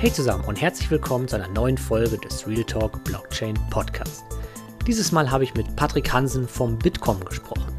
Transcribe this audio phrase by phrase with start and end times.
[0.00, 4.22] Hey zusammen und herzlich willkommen zu einer neuen Folge des Real Talk Blockchain Podcast.
[4.86, 7.76] Dieses Mal habe ich mit Patrick Hansen vom Bitkom gesprochen.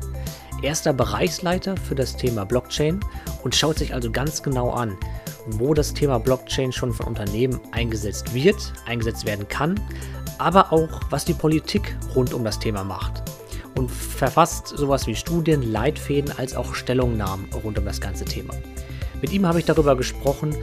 [0.61, 2.99] Er ist der Bereichsleiter für das Thema Blockchain
[3.45, 4.97] und schaut sich also ganz genau an,
[5.47, 9.79] wo das Thema Blockchain schon von Unternehmen eingesetzt wird, eingesetzt werden kann,
[10.39, 13.23] aber auch was die Politik rund um das Thema macht.
[13.77, 18.53] Und verfasst sowas wie Studien, Leitfäden als auch Stellungnahmen rund um das ganze Thema.
[19.21, 20.53] Mit ihm habe ich darüber gesprochen,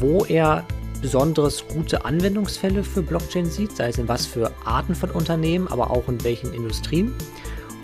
[0.00, 0.64] wo er
[1.02, 5.90] besonders gute Anwendungsfälle für Blockchain sieht, sei es in was für Arten von Unternehmen, aber
[5.90, 7.12] auch in welchen Industrien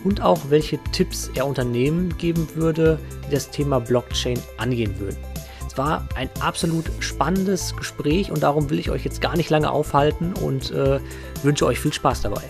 [0.05, 5.19] und auch welche Tipps er Unternehmen geben würde, die das Thema Blockchain angehen würden.
[5.67, 9.71] Es war ein absolut spannendes Gespräch und darum will ich euch jetzt gar nicht lange
[9.71, 11.01] aufhalten und äh,
[11.43, 12.43] wünsche euch viel Spaß dabei.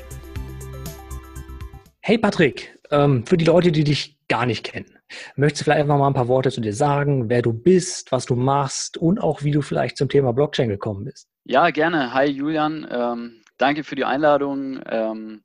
[2.00, 4.97] Hey Patrick, ähm, für die Leute, die dich gar nicht kennen,
[5.36, 8.26] Möchtest du vielleicht einfach mal ein paar Worte zu dir sagen, wer du bist, was
[8.26, 11.28] du machst und auch wie du vielleicht zum Thema Blockchain gekommen bist?
[11.44, 12.12] Ja, gerne.
[12.12, 14.80] Hi Julian, ähm, danke für die Einladung.
[14.86, 15.42] Ähm,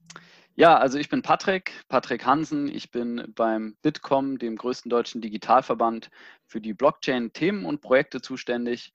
[0.56, 2.68] ja, also ich bin Patrick, Patrick Hansen.
[2.68, 6.10] Ich bin beim Bitkom, dem größten deutschen Digitalverband,
[6.46, 8.94] für die Blockchain-Themen und Projekte zuständig.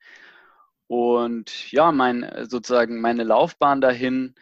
[0.87, 4.35] Und ja, mein, sozusagen meine Laufbahn dahin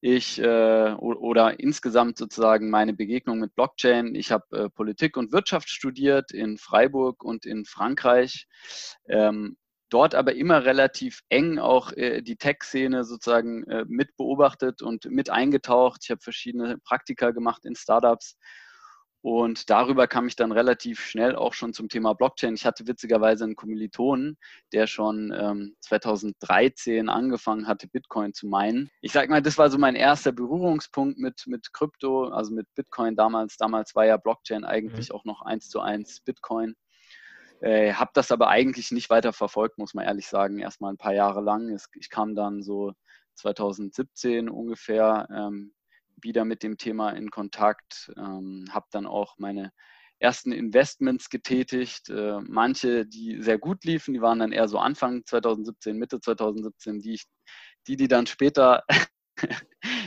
[0.00, 4.14] ich äh, oder insgesamt sozusagen meine Begegnung mit Blockchain.
[4.14, 8.46] Ich habe äh, Politik und Wirtschaft studiert in Freiburg und in Frankreich.
[9.08, 9.56] Ähm,
[9.88, 15.30] dort aber immer relativ eng auch äh, die Tech-Szene sozusagen äh, mit beobachtet und mit
[15.30, 16.00] eingetaucht.
[16.04, 18.36] Ich habe verschiedene Praktika gemacht in Startups
[19.26, 22.54] und darüber kam ich dann relativ schnell auch schon zum Thema Blockchain.
[22.54, 24.38] Ich hatte witzigerweise einen Kommilitonen,
[24.72, 28.88] der schon ähm, 2013 angefangen hatte, Bitcoin zu meinen.
[29.00, 33.16] Ich sag mal, das war so mein erster Berührungspunkt mit, mit Krypto, also mit Bitcoin
[33.16, 33.56] damals.
[33.56, 35.16] Damals war ja Blockchain eigentlich mhm.
[35.16, 36.76] auch noch eins zu eins Bitcoin.
[37.62, 41.14] Äh, habe das aber eigentlich nicht weiter verfolgt, muss man ehrlich sagen, erstmal ein paar
[41.14, 41.70] Jahre lang.
[41.70, 42.92] Es, ich kam dann so
[43.34, 45.72] 2017 ungefähr ähm,
[46.22, 49.72] wieder mit dem Thema in Kontakt, ähm, habe dann auch meine
[50.18, 52.08] ersten Investments getätigt.
[52.08, 57.00] Äh, manche, die sehr gut liefen, die waren dann eher so Anfang 2017, Mitte 2017,
[57.00, 57.24] die, ich,
[57.86, 58.84] die, die dann später,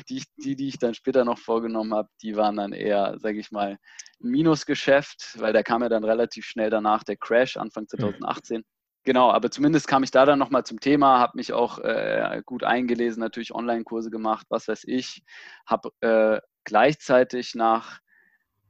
[0.10, 3.52] die, die, die ich dann später noch vorgenommen habe, die waren dann eher, sage ich
[3.52, 3.78] mal,
[4.22, 8.58] ein Minusgeschäft, weil da kam ja dann relativ schnell danach der Crash Anfang 2018.
[8.58, 8.64] Mhm.
[9.10, 12.64] Genau, aber zumindest kam ich da dann nochmal zum Thema, habe mich auch äh, gut
[12.64, 15.24] eingelesen, natürlich Online-Kurse gemacht, was weiß ich,
[15.66, 18.02] habe äh, gleichzeitig nach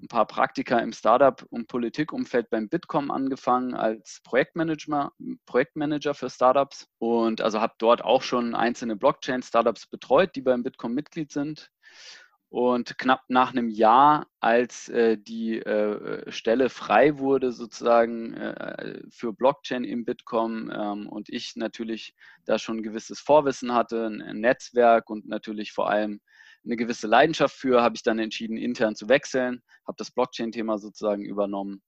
[0.01, 5.11] ein paar Praktika im Startup- und Politikumfeld beim Bitkom angefangen als Projektmanager,
[5.45, 6.87] Projektmanager für Startups.
[6.99, 11.69] Und also habe dort auch schon einzelne Blockchain-Startups betreut, die beim Bitkom Mitglied sind
[12.49, 19.33] und knapp nach einem Jahr, als äh, die äh, Stelle frei wurde, sozusagen äh, für
[19.33, 22.15] Blockchain im Bitkom ähm, und ich natürlich
[22.45, 26.21] da schon ein gewisses Vorwissen hatte, ein Netzwerk und natürlich vor allem
[26.65, 31.23] eine gewisse Leidenschaft für, habe ich dann entschieden, intern zu wechseln, habe das Blockchain-Thema sozusagen
[31.23, 31.83] übernommen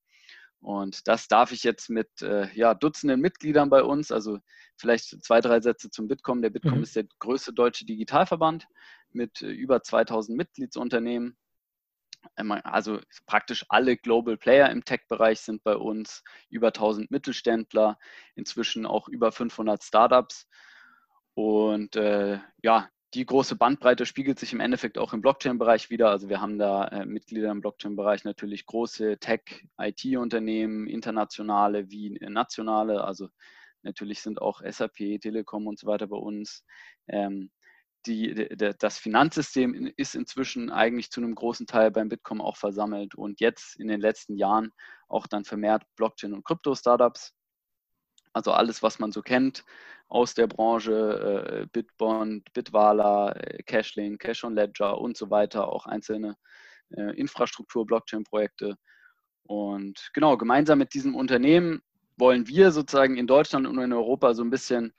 [0.61, 4.37] und das darf ich jetzt mit äh, ja, Dutzenden Mitgliedern bei uns, also
[4.77, 6.43] vielleicht zwei, drei Sätze zum Bitkom.
[6.43, 6.83] Der Bitkom mhm.
[6.83, 8.67] ist der größte deutsche Digitalverband
[9.15, 11.37] mit äh, über 2000 Mitgliedsunternehmen.
[12.37, 17.97] Ähm, also praktisch alle Global Player im Tech-Bereich sind bei uns, über 1000 Mittelständler,
[18.35, 20.47] inzwischen auch über 500 Startups.
[21.33, 26.09] Und äh, ja, die große Bandbreite spiegelt sich im Endeffekt auch im Blockchain-Bereich wieder.
[26.09, 33.03] Also wir haben da äh, Mitglieder im Blockchain-Bereich natürlich große Tech-IT-Unternehmen, internationale wie nationale.
[33.03, 33.29] Also
[33.83, 36.63] natürlich sind auch SAP, Telekom und so weiter bei uns.
[37.07, 37.51] Ähm,
[38.05, 43.15] die, de, das Finanzsystem ist inzwischen eigentlich zu einem großen Teil beim Bitkom auch versammelt
[43.15, 44.71] und jetzt in den letzten Jahren
[45.07, 47.33] auch dann vermehrt Blockchain- und Krypto-Startups.
[48.33, 49.63] Also alles, was man so kennt
[50.07, 55.85] aus der Branche, äh, Bitbond, Bitwala, äh, Cashlink, Cash on Ledger und so weiter, auch
[55.85, 56.35] einzelne
[56.89, 58.75] äh, Infrastruktur-Blockchain-Projekte.
[59.43, 61.81] Und genau, gemeinsam mit diesem Unternehmen
[62.17, 64.93] wollen wir sozusagen in Deutschland und in Europa so ein bisschen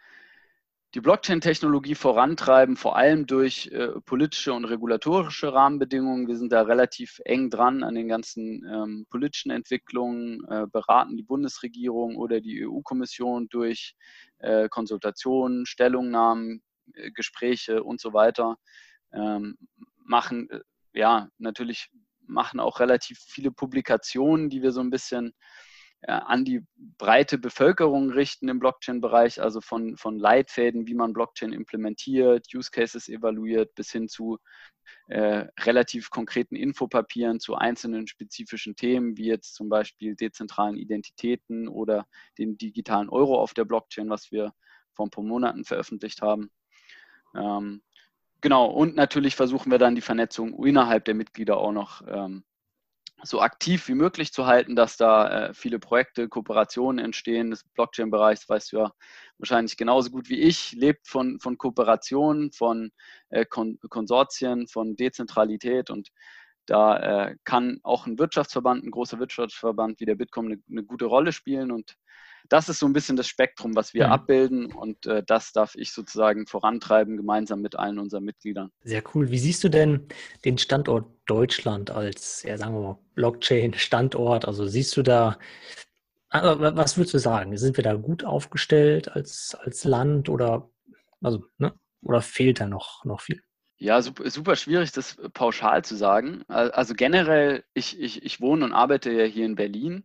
[0.95, 6.29] die Blockchain-Technologie vorantreiben, vor allem durch äh, politische und regulatorische Rahmenbedingungen.
[6.29, 11.23] Wir sind da relativ eng dran an den ganzen ähm, politischen Entwicklungen, äh, beraten die
[11.23, 13.95] Bundesregierung oder die EU-Kommission durch
[14.39, 16.63] äh, Konsultationen, Stellungnahmen,
[16.93, 18.57] äh, Gespräche und so weiter.
[19.15, 19.57] Ähm,
[20.05, 20.61] machen, äh,
[20.93, 21.89] ja, natürlich
[22.27, 25.33] machen auch relativ viele Publikationen, die wir so ein bisschen
[26.09, 26.67] an die
[26.99, 33.09] breite Bevölkerung richten im Blockchain-Bereich, also von, von Leitfäden, wie man Blockchain implementiert, Use Cases
[33.09, 34.39] evaluiert, bis hin zu
[35.09, 42.07] äh, relativ konkreten Infopapieren zu einzelnen spezifischen Themen, wie jetzt zum Beispiel dezentralen Identitäten oder
[42.39, 44.53] den digitalen Euro auf der Blockchain, was wir
[44.95, 46.51] vor ein paar Monaten veröffentlicht haben.
[47.35, 47.83] Ähm,
[48.41, 52.45] genau, und natürlich versuchen wir dann die Vernetzung innerhalb der Mitglieder auch noch ähm,
[53.25, 57.51] so aktiv wie möglich zu halten, dass da äh, viele Projekte, Kooperationen entstehen.
[57.51, 58.93] Das Blockchain-Bereich, das weißt du ja
[59.39, 62.91] wahrscheinlich genauso gut wie ich, lebt von, von Kooperationen, von
[63.31, 66.11] äh, Kon Konsortien, von Dezentralität und
[66.67, 71.07] da äh, kann auch ein Wirtschaftsverband, ein großer Wirtschaftsverband wie der Bitkom eine, eine, gute
[71.07, 71.73] Rolle spielen.
[71.73, 71.97] Und
[72.49, 74.13] das ist so ein bisschen das Spektrum, was wir mhm.
[74.13, 74.73] abbilden.
[74.73, 78.71] Und äh, das darf ich sozusagen vorantreiben, gemeinsam mit allen unseren Mitgliedern.
[78.83, 79.31] Sehr cool.
[79.31, 80.07] Wie siehst du denn
[80.45, 84.47] den Standort Deutschland als, ja, sagen wir mal, Blockchain-Standort?
[84.47, 85.39] Also siehst du da,
[86.31, 87.57] was würdest du sagen?
[87.57, 90.71] Sind wir da gut aufgestellt als, als Land oder,
[91.21, 91.75] also, ne?
[92.03, 93.43] oder fehlt da noch, noch viel?
[93.83, 96.45] Ja, super, super schwierig, das pauschal zu sagen.
[96.47, 100.05] Also generell, ich, ich, ich wohne und arbeite ja hier in Berlin.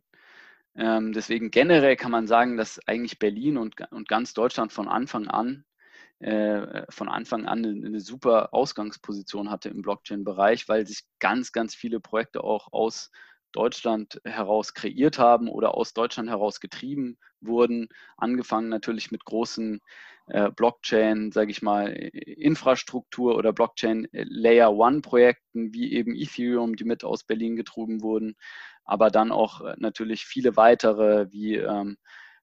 [0.77, 5.27] Ähm, deswegen generell kann man sagen, dass eigentlich Berlin und, und ganz Deutschland von Anfang
[5.27, 5.65] an
[6.19, 11.75] äh, von Anfang an eine, eine, super Ausgangsposition hatte im Blockchain-Bereich, weil sich ganz, ganz
[11.75, 13.11] viele Projekte auch aus
[13.51, 17.87] Deutschland heraus kreiert haben oder aus Deutschland heraus getrieben wurden.
[18.17, 19.79] Angefangen natürlich mit großen
[20.27, 26.83] äh, Blockchain, sage ich mal, Infrastruktur oder Blockchain Layer One Projekten wie eben Ethereum, die
[26.83, 28.35] mit aus Berlin getrieben wurden,
[28.87, 31.97] aber dann auch äh, natürlich viele weitere wie ähm,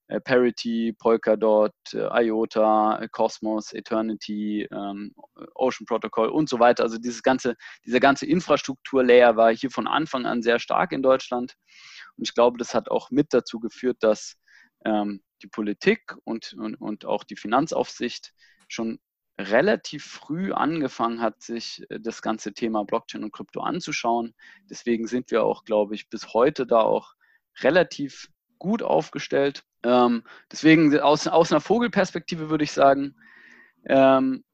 [0.08, 5.14] äh, Parity, Polkadot, äh, IOTA, Cosmos, Eternity, ähm,
[5.54, 6.82] Ocean Protocol und so weiter.
[6.82, 7.56] Also dieses ganze,
[7.86, 11.54] dieser ganze Infrastrukturlayer war hier von Anfang an sehr stark in Deutschland.
[12.16, 14.36] Und ich glaube, das hat auch mit dazu geführt, dass
[14.84, 18.32] ähm, die Politik und, und, und auch die Finanzaufsicht
[18.68, 18.98] schon
[19.38, 24.34] relativ früh angefangen hat, sich das ganze Thema Blockchain und Krypto anzuschauen.
[24.70, 27.14] Deswegen sind wir auch, glaube ich, bis heute da auch
[27.60, 28.28] relativ
[28.58, 29.64] gut aufgestellt.
[29.82, 33.16] Ähm, deswegen aus, aus einer Vogelperspektive würde ich sagen,
[33.86, 34.44] ähm,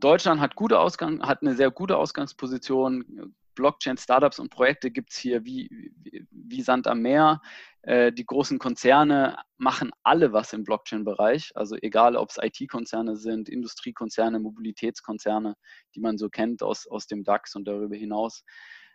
[0.00, 3.34] Deutschland hat, gute Ausgang, hat eine sehr gute Ausgangsposition.
[3.54, 5.68] Blockchain-Startups und Projekte gibt es hier wie,
[6.02, 7.40] wie, wie, Sand am Meer.
[7.82, 11.52] Äh, die großen Konzerne machen alle was im Blockchain-Bereich.
[11.54, 15.54] Also egal, ob es IT-Konzerne sind, Industriekonzerne, Mobilitätskonzerne,
[15.94, 18.44] die man so kennt aus, aus dem DAX und darüber hinaus.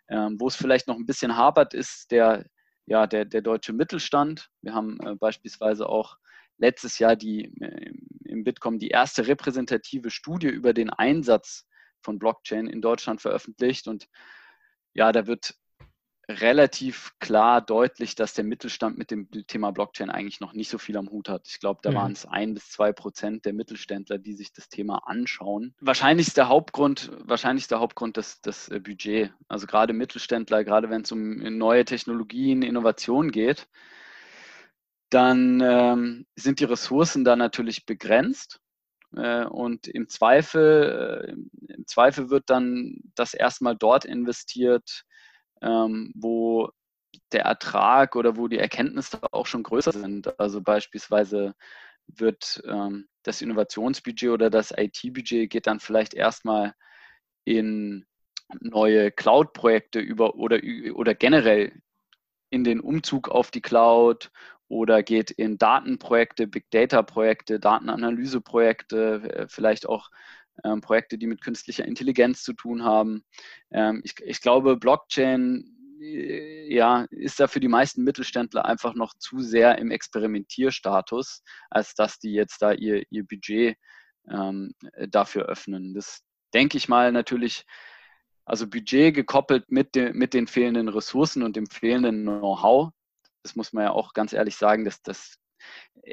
[0.09, 2.45] Ähm, wo es vielleicht noch ein bisschen hapert, ist der,
[2.85, 4.49] ja, der, der deutsche Mittelstand.
[4.61, 6.17] Wir haben äh, beispielsweise auch
[6.57, 7.93] letztes Jahr die, äh,
[8.25, 11.65] im Bitkom die erste repräsentative Studie über den Einsatz
[12.01, 13.87] von Blockchain in Deutschland veröffentlicht.
[13.87, 14.07] Und
[14.93, 15.55] ja, da wird
[16.29, 20.95] relativ klar deutlich, dass der Mittelstand mit dem Thema Blockchain eigentlich noch nicht so viel
[20.95, 21.47] am Hut hat.
[21.47, 21.95] Ich glaube, da mhm.
[21.95, 25.73] waren es ein bis zwei Prozent der Mittelständler, die sich das Thema anschauen.
[25.81, 29.33] Wahrscheinlich ist der Hauptgrund, wahrscheinlich ist der Hauptgrund das, das äh, Budget.
[29.47, 33.67] Also gerade Mittelständler, gerade wenn es um neue Technologien, Innovationen geht,
[35.09, 38.61] dann ähm, sind die Ressourcen da natürlich begrenzt.
[39.15, 41.35] Äh, und im Zweifel,
[41.67, 45.03] äh, im Zweifel wird dann das erstmal dort investiert,
[45.61, 46.69] ähm, wo
[47.31, 50.39] der Ertrag oder wo die Erkenntnisse auch schon größer sind.
[50.39, 51.55] Also beispielsweise
[52.07, 56.73] wird ähm, das Innovationsbudget oder das IT-Budget geht dann vielleicht erstmal
[57.45, 58.05] in
[58.61, 60.59] neue Cloud-Projekte über oder,
[60.93, 61.81] oder generell
[62.49, 64.31] in den Umzug auf die Cloud
[64.69, 70.09] oder geht in Datenprojekte, Big Data-Projekte, Datenanalyse-Projekte, äh, vielleicht auch
[70.63, 73.23] ähm, Projekte, die mit künstlicher Intelligenz zu tun haben.
[73.71, 79.13] Ähm, ich, ich, glaube, Blockchain äh, ja, ist da für die meisten Mittelständler einfach noch
[79.15, 83.75] zu sehr im Experimentierstatus, als dass die jetzt da ihr, ihr Budget
[84.29, 84.73] ähm,
[85.09, 85.95] dafür öffnen.
[85.95, 86.21] Das
[86.53, 87.65] denke ich mal natürlich,
[88.45, 92.91] also Budget gekoppelt mit, de, mit den fehlenden Ressourcen und dem fehlenden Know-how.
[93.43, 95.39] Das muss man ja auch ganz ehrlich sagen, dass das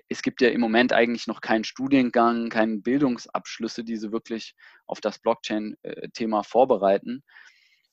[0.09, 4.55] es gibt ja im Moment eigentlich noch keinen Studiengang, keine Bildungsabschlüsse, die so wirklich
[4.87, 7.23] auf das Blockchain-Thema vorbereiten.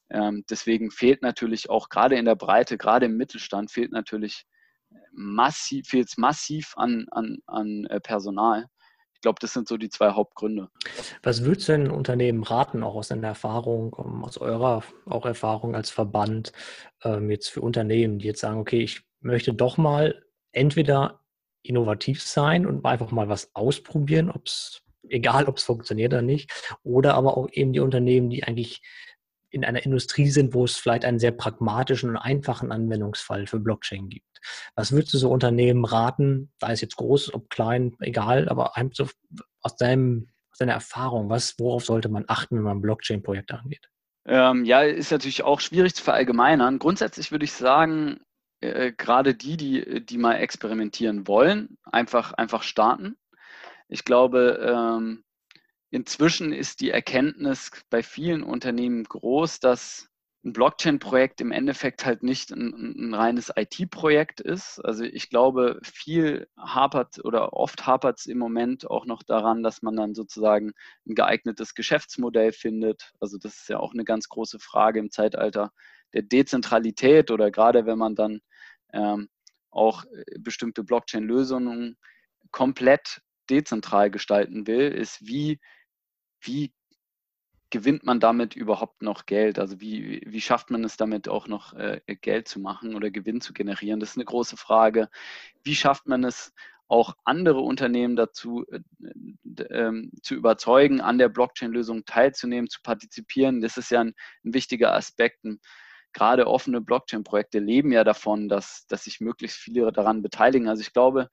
[0.10, 4.46] Ähm, deswegen fehlt natürlich auch gerade in der Breite, gerade im Mittelstand, fehlt natürlich
[5.12, 8.68] massiv, fehlt es massiv an, an, an äh, Personal.
[9.14, 10.70] Ich glaube, das sind so die zwei Hauptgründe.
[11.24, 15.76] Was würdest du denn Unternehmen raten, auch aus deiner Erfahrung, ähm, aus eurer auch Erfahrung
[15.76, 16.52] als Verband,
[17.04, 21.22] ähm, jetzt für Unternehmen, die jetzt sagen, okay, ich möchte doch mal entweder
[21.64, 26.52] innovativ sein und einfach mal was ausprobieren, ob es, egal ob es funktioniert oder nicht,
[26.84, 28.82] oder aber auch eben die Unternehmen, die eigentlich
[29.50, 34.10] in einer Industrie sind, wo es vielleicht einen sehr pragmatischen und einfachen Anwendungsfall für Blockchain
[34.10, 34.26] gibt.
[34.76, 38.74] Was würdest du so Unternehmen raten, da ist jetzt groß, ob klein, egal, aber
[39.62, 43.88] aus, deinem, aus deiner Erfahrung, was, worauf sollte man achten, wenn man Blockchain-Projekte angeht?
[44.26, 46.80] Ähm, ja, ist natürlich auch schwierig zu verallgemeinern.
[46.80, 48.22] Grundsätzlich würde ich sagen,
[48.64, 53.18] äh, gerade die, die, die mal experimentieren wollen, einfach, einfach starten.
[53.90, 55.24] Ich glaube, ähm,
[55.92, 60.10] inzwischen ist die Erkenntnis bei vielen Unternehmen groß, dass
[60.46, 62.74] ein Blockchain-Projekt im Endeffekt halt nicht ein,
[63.10, 64.80] ein reines IT-Projekt ist.
[64.84, 69.82] Also ich glaube, viel hapert oder oft hapert es im Moment auch noch daran, dass
[69.82, 70.74] man dann sozusagen
[71.08, 73.12] ein geeignetes Geschäftsmodell findet.
[73.20, 75.72] Also das ist ja auch eine ganz große Frage im Zeitalter
[76.14, 78.42] der Dezentralität oder gerade wenn man dann
[78.94, 79.30] ähm,
[79.72, 81.98] auch äh, bestimmte Blockchain-Lösungen
[82.52, 85.60] komplett dezentral gestalten will, ist wie,
[86.42, 86.74] wie
[87.70, 89.58] gewinnt man damit überhaupt noch Geld?
[89.58, 93.42] Also wie, wie schafft man es damit auch noch äh, Geld zu machen oder Gewinn
[93.42, 94.00] zu generieren?
[94.00, 95.10] Das ist eine große Frage.
[95.64, 96.54] Wie schafft man es
[96.88, 103.60] auch andere Unternehmen dazu äh, äh, zu überzeugen, an der Blockchain-Lösung teilzunehmen, zu partizipieren?
[103.62, 104.14] Das ist ja ein,
[104.46, 105.44] ein wichtiger Aspekt.
[105.44, 105.60] Und
[106.14, 110.68] gerade offene Blockchain-Projekte leben ja davon, dass, dass sich möglichst viele daran beteiligen.
[110.68, 111.30] Also ich glaube,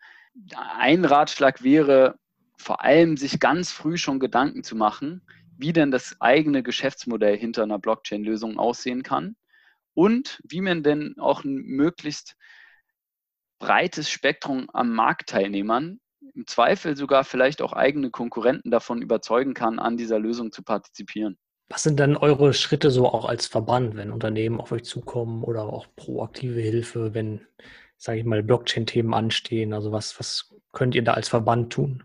[0.57, 2.19] ein Ratschlag wäre
[2.57, 5.23] vor allem, sich ganz früh schon Gedanken zu machen,
[5.57, 9.37] wie denn das eigene Geschäftsmodell hinter einer Blockchain-Lösung aussehen kann
[9.95, 12.37] und wie man denn auch ein möglichst
[13.59, 16.01] breites Spektrum an Marktteilnehmern,
[16.35, 21.39] im Zweifel sogar vielleicht auch eigene Konkurrenten davon überzeugen kann, an dieser Lösung zu partizipieren.
[21.73, 25.63] Was sind dann eure Schritte so auch als Verband, wenn Unternehmen auf euch zukommen oder
[25.63, 27.47] auch proaktive Hilfe, wenn,
[27.97, 29.73] sage ich mal, Blockchain-Themen anstehen?
[29.73, 32.03] Also was, was könnt ihr da als Verband tun?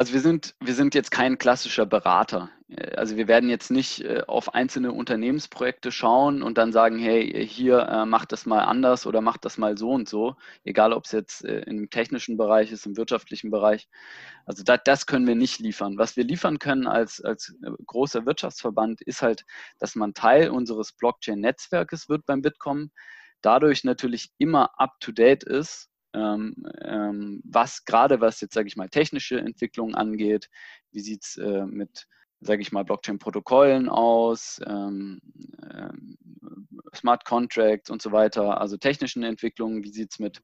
[0.00, 2.48] Also wir sind, wir sind jetzt kein klassischer Berater.
[2.96, 7.80] Also wir werden jetzt nicht äh, auf einzelne Unternehmensprojekte schauen und dann sagen, hey, hier
[7.80, 11.12] äh, macht das mal anders oder macht das mal so und so, egal ob es
[11.12, 13.90] jetzt äh, im technischen Bereich ist, im wirtschaftlichen Bereich.
[14.46, 15.98] Also das, das können wir nicht liefern.
[15.98, 17.54] Was wir liefern können als, als
[17.84, 19.44] großer Wirtschaftsverband ist halt,
[19.80, 22.90] dass man Teil unseres Blockchain-Netzwerkes wird beim Bitkom,
[23.42, 29.38] dadurch natürlich immer up-to-date ist ähm, ähm, was gerade was jetzt, sage ich mal, technische
[29.38, 30.48] Entwicklungen angeht,
[30.90, 32.06] wie sieht es äh, mit,
[32.40, 35.20] sage ich mal, Blockchain-Protokollen aus, ähm,
[35.72, 36.18] ähm,
[36.94, 40.42] Smart Contracts und so weiter, also technischen Entwicklungen, wie sieht es mit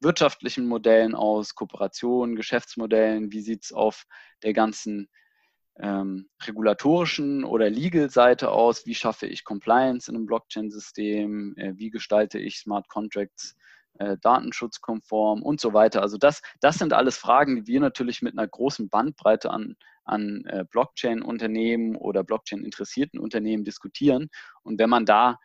[0.00, 4.06] wirtschaftlichen Modellen aus, Kooperationen, Geschäftsmodellen, wie sieht es auf
[4.42, 5.08] der ganzen
[5.80, 12.38] ähm, regulatorischen oder Legal-Seite aus, wie schaffe ich Compliance in einem Blockchain-System, äh, wie gestalte
[12.38, 13.56] ich Smart Contracts
[13.98, 16.02] äh, datenschutzkonform und so weiter.
[16.02, 20.44] Also das, das sind alles Fragen, die wir natürlich mit einer großen Bandbreite an, an
[20.46, 24.30] äh, Blockchain-Unternehmen oder Blockchain-interessierten Unternehmen diskutieren.
[24.62, 25.38] Und wenn man da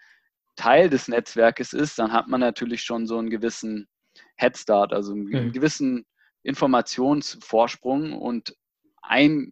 [0.55, 3.87] Teil des Netzwerkes ist, dann hat man natürlich schon so einen gewissen
[4.35, 5.51] Headstart, also einen mhm.
[5.51, 6.05] gewissen
[6.43, 8.55] Informationsvorsprung und
[9.01, 9.51] ein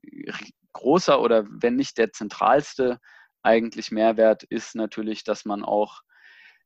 [0.74, 3.00] großer oder wenn nicht der zentralste
[3.44, 6.02] eigentlich Mehrwert ist natürlich, dass man auch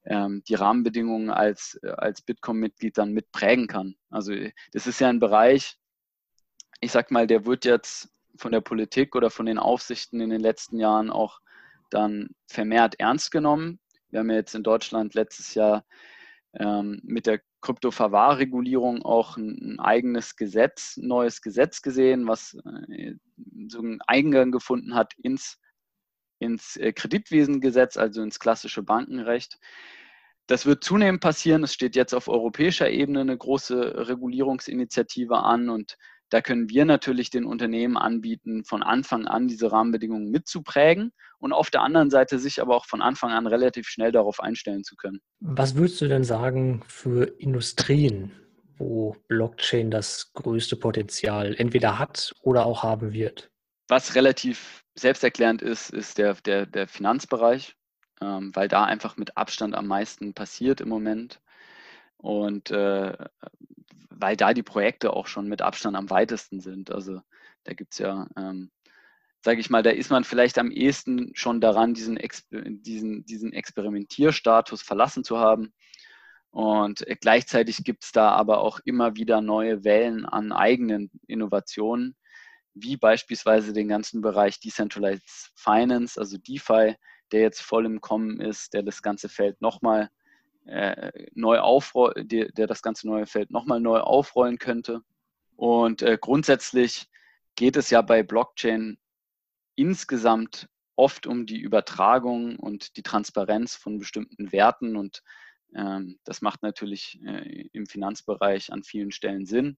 [0.05, 3.95] ähm, die Rahmenbedingungen als, äh, als Bitkom-Mitglied dann mitprägen kann.
[4.09, 4.33] Also
[4.71, 5.77] das ist ja ein Bereich,
[6.81, 10.41] ich sag mal, der wird jetzt von der Politik oder von den Aufsichten in den
[10.41, 11.39] letzten Jahren auch
[11.89, 13.79] dann vermehrt ernst genommen.
[14.09, 15.85] Wir haben ja jetzt in Deutschland letztes Jahr
[16.53, 22.55] ähm, mit der Kryptoverwahrregulierung auch ein, ein, eigenes Gesetz, ein neues Gesetz gesehen, was
[22.89, 23.15] äh,
[23.67, 25.59] so einen Eingang gefunden hat ins,
[26.39, 29.58] ins äh, Kreditwesengesetz, also ins klassische Bankenrecht.
[30.48, 31.63] Das wird zunehmend passieren.
[31.63, 35.98] Es steht jetzt auf europäischer Ebene eine große Regulierungsinitiative an und
[36.30, 41.70] da können wir natürlich den Unternehmen anbieten, von Anfang an diese Rahmenbedingungen mitzuprägen und auf
[41.70, 45.20] der anderen Seite sich aber auch von Anfang an relativ schnell darauf einstellen zu können.
[45.39, 48.32] Was würdest du denn sagen für Industrien,
[48.77, 53.51] wo Blockchain das größte Potenzial entweder hat oder auch haben wird?
[53.88, 57.75] Was relativ selbsterklärend ist, ist der, der, der Finanzbereich
[58.22, 61.42] ähm, weil da einfach mit Abstand am meisten passiert im Moment.
[62.18, 63.15] Und äh,
[64.10, 66.92] weil da die Projekte auch schon mit Abstand am weitesten sind.
[66.92, 67.22] Also
[67.63, 68.72] da gibt es ja, ähm,
[69.44, 72.18] sage ich mal, da ist man vielleicht am ehesten schon daran, diesen,
[72.82, 75.74] diesen, diesen Experimentierstatus verlassen zu haben.
[76.51, 82.15] Und gleichzeitig gibt es da aber auch immer wieder neue Wellen an eigenen Innovationen,
[82.75, 86.96] wie beispielsweise den ganzen Bereich Decentralized Finance, also DeFi,
[87.32, 90.10] der jetzt voll im Kommen ist, der das ganze Feld nochmal
[90.65, 95.01] äh, neu aufrollen, der, das ganze neue Feld nochmal neu aufrollen könnte.
[95.55, 97.08] Und äh, grundsätzlich
[97.55, 98.98] geht es ja bei Blockchain
[99.75, 105.24] insgesamt oft um die Übertragung und die Transparenz von bestimmten Werten und
[105.75, 109.77] ähm, das macht natürlich äh, im Finanzbereich an vielen Stellen Sinn.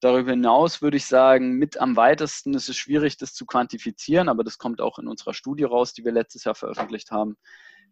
[0.00, 4.44] Darüber hinaus würde ich sagen, mit am weitesten ist es schwierig, das zu quantifizieren, aber
[4.44, 7.36] das kommt auch in unserer Studie raus, die wir letztes Jahr veröffentlicht haben,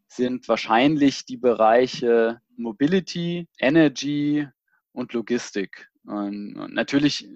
[0.06, 4.46] sind wahrscheinlich die Bereiche Mobility, Energy
[4.92, 5.88] und Logistik.
[6.04, 7.28] Und natürlich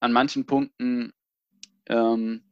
[0.00, 1.12] an manchen Punkten
[1.86, 2.42] ähm,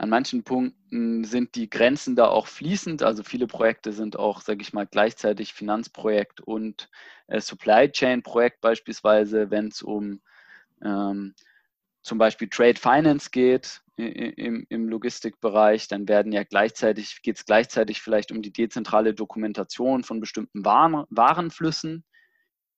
[0.00, 3.02] an manchen Punkten sind die Grenzen da auch fließend.
[3.02, 6.88] Also viele Projekte sind auch, sage ich mal, gleichzeitig Finanzprojekt und
[7.26, 10.22] äh, Supply Chain Projekt beispielsweise, wenn es um
[10.84, 11.34] ähm,
[12.02, 18.00] zum Beispiel Trade Finance geht im, im Logistikbereich, dann werden ja gleichzeitig, geht es gleichzeitig
[18.00, 22.04] vielleicht um die dezentrale Dokumentation von bestimmten Waren, Warenflüssen,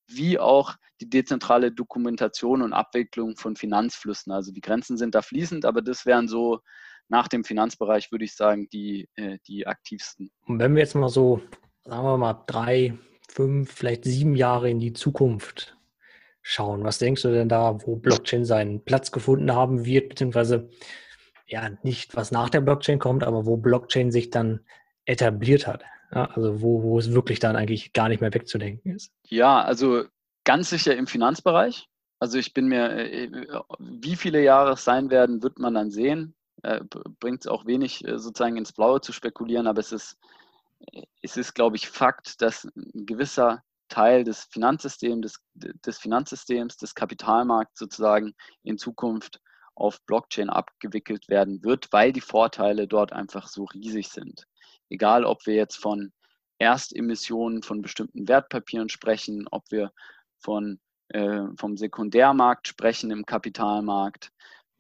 [0.09, 4.33] wie auch die dezentrale Dokumentation und Abwicklung von Finanzflüssen.
[4.33, 6.61] Also die Grenzen sind da fließend, aber das wären so
[7.09, 10.31] nach dem Finanzbereich, würde ich sagen, die, äh, die aktivsten.
[10.47, 11.43] Und wenn wir jetzt mal so,
[11.85, 15.77] sagen wir mal, drei, fünf, vielleicht sieben Jahre in die Zukunft
[16.43, 20.69] schauen, was denkst du denn da, wo Blockchain seinen Platz gefunden haben wird, beziehungsweise
[21.47, 24.61] ja, nicht was nach der Blockchain kommt, aber wo Blockchain sich dann
[25.05, 25.85] etabliert hat?
[26.15, 29.13] Ja, also wo, wo es wirklich dann eigentlich gar nicht mehr wegzudenken ist.
[29.29, 30.05] Ja, also
[30.45, 31.89] ganz sicher im Finanzbereich.
[32.19, 33.31] Also ich bin mir, äh,
[33.79, 36.81] wie viele Jahre es sein werden, wird man dann sehen äh,
[37.21, 40.19] bringt es auch wenig, äh, sozusagen ins Blaue zu spekulieren, aber es ist,
[40.93, 46.79] äh, es ist, glaube ich, Fakt, dass ein gewisser Teil des Finanzsystems, des, des Finanzsystems,
[46.79, 49.41] des Kapitalmarkts sozusagen in Zukunft
[49.75, 54.47] auf Blockchain abgewickelt werden wird, weil die Vorteile dort einfach so riesig sind.
[54.89, 56.13] Egal, ob wir jetzt von
[56.59, 59.93] Erstemissionen von bestimmten Wertpapieren sprechen, ob wir
[60.39, 64.31] von, äh, vom Sekundärmarkt sprechen im Kapitalmarkt,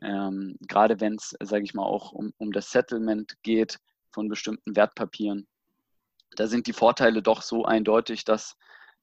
[0.00, 3.78] ähm, gerade wenn es, sage ich mal, auch um, um das Settlement geht
[4.10, 5.46] von bestimmten Wertpapieren.
[6.36, 8.56] Da sind die Vorteile doch so eindeutig, dass,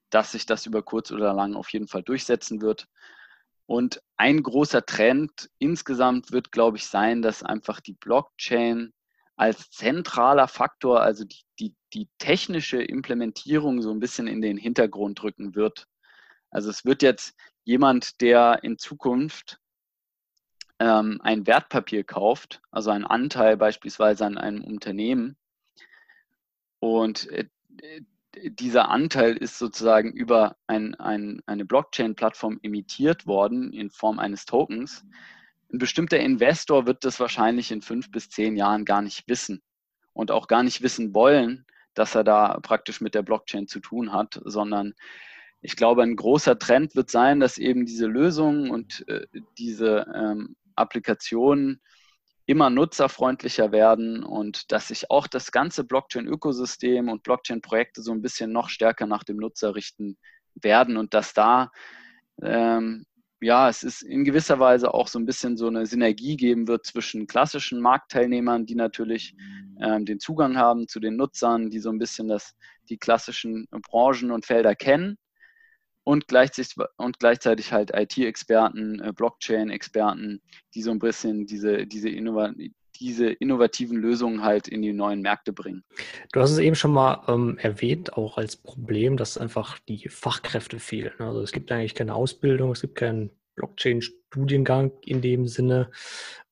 [0.09, 2.87] dass sich das über kurz oder lang auf jeden Fall durchsetzen wird.
[3.65, 8.93] Und ein großer Trend insgesamt wird, glaube ich, sein, dass einfach die Blockchain
[9.35, 15.23] als zentraler Faktor, also die, die, die technische Implementierung so ein bisschen in den Hintergrund
[15.23, 15.85] rücken wird.
[16.49, 19.59] Also es wird jetzt jemand, der in Zukunft
[20.79, 25.37] ähm, ein Wertpapier kauft, also einen Anteil beispielsweise an einem Unternehmen,
[26.79, 27.45] und äh,
[28.35, 35.03] dieser Anteil ist sozusagen über ein, ein, eine Blockchain-Plattform emittiert worden in Form eines Tokens.
[35.71, 39.61] Ein bestimmter Investor wird das wahrscheinlich in fünf bis zehn Jahren gar nicht wissen
[40.13, 44.13] und auch gar nicht wissen wollen, dass er da praktisch mit der Blockchain zu tun
[44.13, 44.93] hat, sondern
[45.61, 50.55] ich glaube, ein großer Trend wird sein, dass eben diese Lösungen und äh, diese ähm,
[50.75, 51.81] Applikationen
[52.49, 58.51] immer nutzerfreundlicher werden und dass sich auch das ganze Blockchain-Ökosystem und Blockchain-Projekte so ein bisschen
[58.51, 60.17] noch stärker nach dem Nutzer richten
[60.55, 61.69] werden und dass da,
[62.41, 63.05] ähm,
[63.39, 66.87] ja, es ist in gewisser Weise auch so ein bisschen so eine Synergie geben wird
[66.87, 69.35] zwischen klassischen Marktteilnehmern, die natürlich
[69.79, 72.55] ähm, den Zugang haben zu den Nutzern, die so ein bisschen das,
[72.89, 75.19] die klassischen Branchen und Felder kennen
[76.09, 80.41] und gleichzeitig, und gleichzeitig halt IT-Experten, äh, Blockchain-Experten,
[80.73, 82.51] die so ein bisschen diese, diese, Innova
[82.99, 85.83] diese innovativen Lösungen halt in die neuen Märkte bringen.
[86.33, 90.79] Du hast es eben schon mal ähm, erwähnt, auch als Problem, dass einfach die Fachkräfte
[90.79, 91.13] fehlen.
[91.19, 95.91] Also es gibt eigentlich keine Ausbildung, es gibt keinen Blockchain-Studiengang in dem Sinne.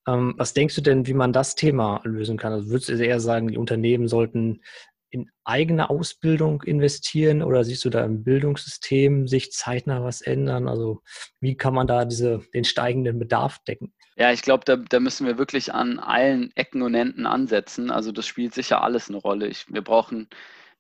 [0.07, 2.53] Ähm, was denkst du denn, wie man das Thema lösen kann?
[2.53, 4.61] Also würdest du eher sagen, die Unternehmen sollten
[5.09, 10.67] in eigene Ausbildung investieren oder siehst du da im Bildungssystem sich zeitnah was ändern?
[10.67, 11.01] Also
[11.39, 13.93] wie kann man da diese, den steigenden Bedarf decken?
[14.17, 17.91] Ja, ich glaube, da, da, müssen wir wirklich an allen Ecken und Enden ansetzen.
[17.91, 19.47] Also das spielt sicher alles eine Rolle.
[19.47, 20.27] Ich, wir brauchen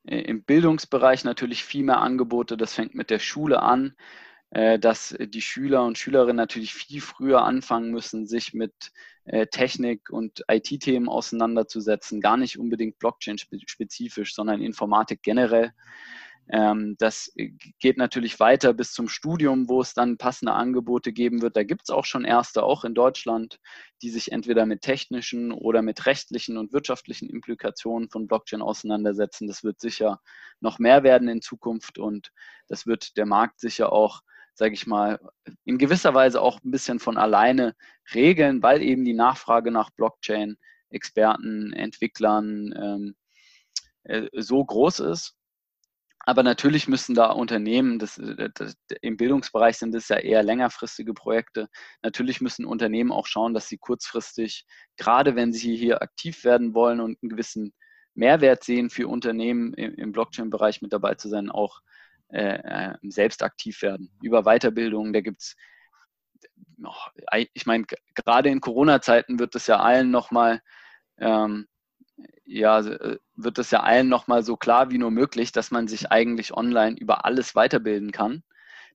[0.07, 2.57] äh, im Bildungsbereich natürlich viel mehr Angebote.
[2.57, 3.95] Das fängt mit der Schule an,
[4.49, 8.91] dass die Schüler und Schülerinnen natürlich viel früher anfangen müssen, sich mit
[9.25, 15.73] äh, Technik und IT-Themen auseinanderzusetzen, gar nicht unbedingt Blockchain-spezifisch, sondern Informatik generell.
[16.49, 17.33] Ähm, das
[17.79, 21.57] geht natürlich weiter bis zum Studium, wo es dann passende Angebote geben wird.
[21.57, 23.59] Da gibt es auch schon erste, auch in Deutschland,
[24.01, 29.47] die sich entweder mit technischen oder mit rechtlichen und wirtschaftlichen Implikationen von Blockchain auseinandersetzen.
[29.47, 30.21] Das wird sicher
[30.61, 32.31] noch mehr werden in Zukunft und
[32.69, 34.21] das wird der Markt sicher auch
[34.57, 35.19] sage ich mal,
[35.65, 37.75] in gewisser Weise auch ein bisschen von alleine
[38.13, 40.57] regeln, weil eben die Nachfrage nach Blockchain,
[40.89, 43.15] Experten, Entwicklern ähm,
[44.03, 45.35] äh, so groß ist.
[46.19, 51.13] Aber natürlich müssen da Unternehmen, das, äh, das, im Bildungsbereich sind es ja eher längerfristige
[51.13, 51.69] Projekte,
[52.01, 54.65] natürlich müssen Unternehmen auch schauen, dass sie kurzfristig,
[54.97, 57.73] gerade wenn sie hier aktiv werden wollen und einen gewissen
[58.15, 61.81] Mehrwert sehen für Unternehmen im, im Blockchain-Bereich mit dabei zu sein, auch
[62.29, 64.11] äh, äh, selbst aktiv werden.
[64.21, 65.55] Über Weiterbildung, da gibt es,
[67.53, 67.85] ich meine,
[68.15, 70.61] gerade in Corona-Zeiten wird es ja allen nochmal,
[71.17, 71.67] ähm,
[72.45, 76.11] ja, äh, wird es ja allen nochmal so klar wie nur möglich, dass man sich
[76.11, 78.43] eigentlich online über alles weiterbilden kann.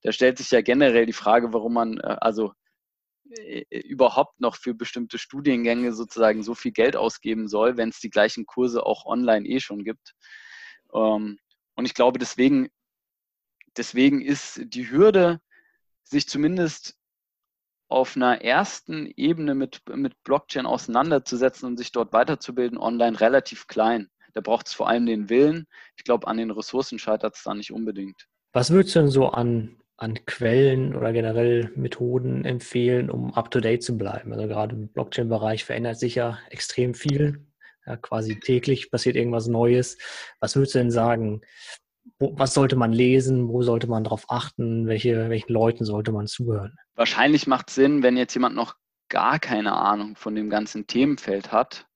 [0.02, 2.52] Da stellt sich ja generell die Frage, warum man, äh, also
[3.30, 8.10] äh, überhaupt noch für bestimmte Studiengänge sozusagen so viel Geld ausgeben soll, wenn es die
[8.10, 10.14] gleichen Kurse auch online eh schon gibt.
[10.94, 11.38] Ähm,
[11.74, 12.68] und ich glaube, deswegen,
[13.76, 15.40] deswegen ist die Hürde,
[16.04, 16.96] sich zumindest
[17.88, 24.08] auf einer ersten Ebene mit, mit Blockchain auseinanderzusetzen und sich dort weiterzubilden, online relativ klein.
[24.32, 25.66] Da braucht es vor allem den Willen.
[25.96, 28.28] Ich glaube, an den Ressourcen scheitert es da nicht unbedingt.
[28.54, 33.98] Was würdest du denn so an, an Quellen oder generell Methoden empfehlen, um up-to-date zu
[33.98, 34.32] bleiben?
[34.32, 37.46] Also gerade im Blockchain-Bereich verändert sich ja extrem viel.
[37.84, 39.98] Ja, quasi täglich passiert irgendwas Neues.
[40.40, 41.42] Was würdest du denn sagen?
[42.18, 43.48] Wo, was sollte man lesen?
[43.48, 44.86] Wo sollte man darauf achten?
[44.86, 46.76] Welche, welchen Leuten sollte man zuhören?
[46.94, 48.76] Wahrscheinlich macht es Sinn, wenn jetzt jemand noch
[49.08, 51.86] gar keine Ahnung von dem ganzen Themenfeld hat,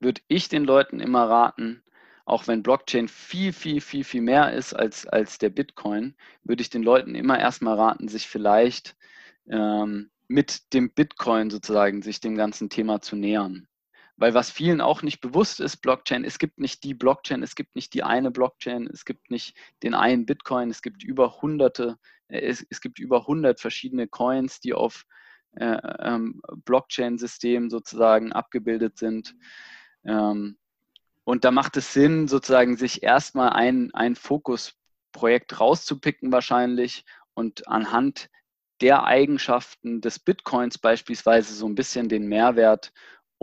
[0.00, 1.82] würde ich den Leuten immer raten,
[2.24, 6.70] auch wenn Blockchain viel, viel, viel, viel mehr ist als, als der Bitcoin, würde ich
[6.70, 8.96] den Leuten immer erstmal raten, sich vielleicht
[9.48, 13.68] ähm, mit dem Bitcoin sozusagen, sich dem ganzen Thema zu nähern.
[14.16, 17.74] Weil was vielen auch nicht bewusst ist, Blockchain, es gibt nicht die Blockchain, es gibt
[17.74, 21.98] nicht die eine Blockchain, es gibt nicht den einen Bitcoin, es gibt über hunderte,
[22.28, 25.04] äh, es, es gibt über hundert verschiedene Coins, die auf
[25.56, 29.34] äh, ähm, Blockchain-Systemen sozusagen abgebildet sind.
[30.04, 30.58] Ähm,
[31.24, 38.30] und da macht es Sinn, sozusagen sich erstmal ein, ein Fokusprojekt rauszupicken wahrscheinlich und anhand
[38.80, 42.92] der Eigenschaften des Bitcoins beispielsweise so ein bisschen den Mehrwert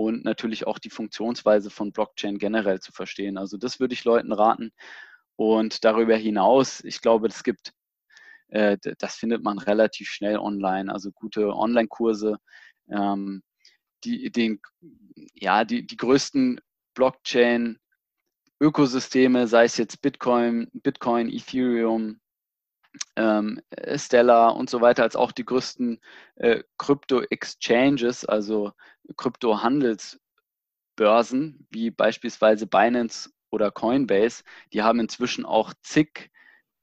[0.04, 3.38] und natürlich auch die Funktionsweise von Blockchain generell zu verstehen.
[3.38, 4.72] Also das würde ich Leuten raten.
[5.36, 7.74] Und darüber hinaus, ich glaube, es gibt,
[8.50, 12.38] äh, das findet man relativ schnell online, also gute Online-Kurse,
[12.90, 13.44] ähm,
[14.04, 14.60] die, den,
[15.34, 16.60] ja, die, die größten
[16.96, 22.20] Blockchain-Ökosysteme, sei es jetzt Bitcoin, Bitcoin, Ethereum,
[23.16, 23.62] ähm,
[23.96, 26.00] Stellar und so weiter, als auch die größten
[26.36, 28.74] äh, Krypto-Exchanges, also
[29.16, 36.30] Krypto-Handelsbörsen, wie beispielsweise Binance oder Coinbase, die haben inzwischen auch zig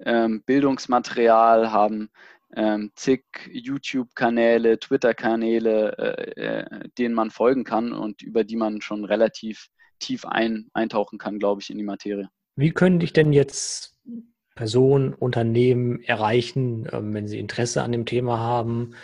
[0.00, 2.08] ähm, Bildungsmaterial, haben
[2.54, 9.04] ähm, zig YouTube-Kanäle, Twitter-Kanäle, äh, äh, denen man folgen kann und über die man schon
[9.04, 9.68] relativ
[9.98, 12.28] tief ein, eintauchen kann, glaube ich, in die Materie.
[12.56, 13.97] Wie können dich denn jetzt
[14.58, 18.96] Personen, Unternehmen erreichen, ähm, wenn sie Interesse an dem Thema haben,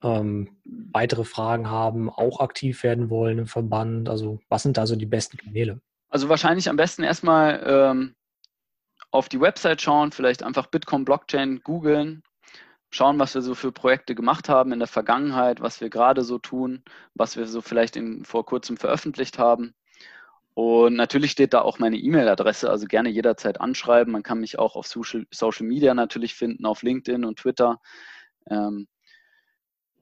[0.00, 4.08] ähm, weitere Fragen haben, auch aktiv werden wollen im Verband?
[4.08, 5.80] Also was sind da so die besten Kanäle?
[6.08, 8.14] Also wahrscheinlich am besten erstmal ähm,
[9.10, 12.22] auf die Website schauen, vielleicht einfach Bitcoin Blockchain googeln,
[12.90, 16.38] schauen, was wir so für Projekte gemacht haben in der Vergangenheit, was wir gerade so
[16.38, 16.84] tun,
[17.14, 19.74] was wir so vielleicht in, vor kurzem veröffentlicht haben.
[20.54, 24.12] Und natürlich steht da auch meine E-Mail-Adresse, also gerne jederzeit anschreiben.
[24.12, 27.80] Man kann mich auch auf Social, Social Media natürlich finden, auf LinkedIn und Twitter.
[28.50, 28.86] Ähm,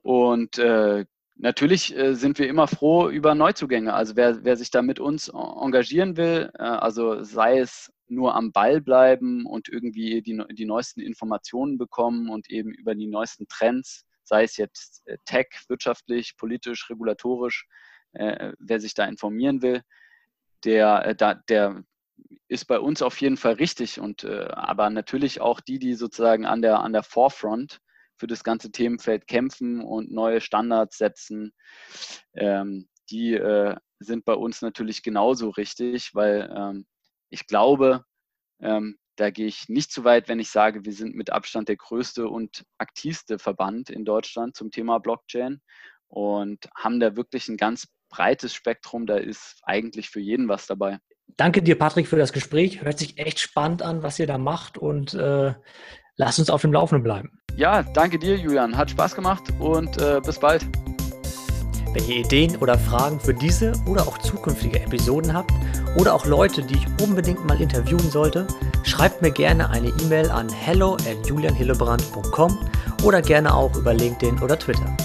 [0.01, 3.93] und äh, natürlich äh, sind wir immer froh über Neuzugänge.
[3.93, 8.51] Also wer, wer sich da mit uns engagieren will, äh, also sei es nur am
[8.51, 14.05] Ball bleiben und irgendwie die, die neuesten Informationen bekommen und eben über die neuesten Trends,
[14.23, 17.67] sei es jetzt äh, Tech, wirtschaftlich, politisch, regulatorisch,
[18.13, 19.83] wer sich da informieren will,
[20.63, 21.83] der, äh, der
[22.47, 23.99] ist bei uns auf jeden Fall richtig.
[23.99, 27.79] Und äh, aber natürlich auch die, die sozusagen an der, an der Forefront
[28.17, 31.53] für das ganze Themenfeld kämpfen und neue Standards setzen,
[32.35, 36.85] ähm, die äh, sind bei uns natürlich genauso richtig, weil ähm,
[37.29, 38.05] ich glaube,
[38.61, 41.77] ähm, da gehe ich nicht zu weit, wenn ich sage, wir sind mit Abstand der
[41.77, 45.61] größte und aktivste Verband in Deutschland zum Thema Blockchain
[46.07, 50.99] und haben da wirklich ein ganz breites Spektrum, da ist eigentlich für jeden was dabei.
[51.37, 52.81] Danke dir, Patrick, für das Gespräch.
[52.83, 55.53] Hört sich echt spannend an, was ihr da macht und äh,
[56.17, 57.39] lasst uns auf dem Laufenden bleiben.
[57.55, 58.77] Ja, danke dir, Julian.
[58.77, 60.65] Hat Spaß gemacht und äh, bis bald.
[61.93, 65.51] Wenn ihr Ideen oder Fragen für diese oder auch zukünftige Episoden habt
[65.97, 68.47] oder auch Leute, die ich unbedingt mal interviewen sollte,
[68.83, 72.69] schreibt mir gerne eine E-Mail an hello at julianhillebrand.com
[73.03, 74.95] oder gerne auch über LinkedIn oder Twitter.